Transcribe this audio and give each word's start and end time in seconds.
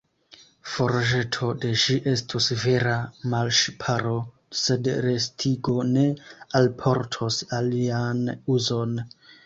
Forĵeto 0.75 1.49
de 1.65 1.73
ĝi 1.81 1.97
estus 2.13 2.47
vera 2.63 2.95
malŝparo, 3.35 4.15
sed 4.63 4.91
restigo 5.09 5.79
ne 5.95 6.09
alportos 6.65 7.43
alian 7.63 8.29
uzon. 8.59 9.03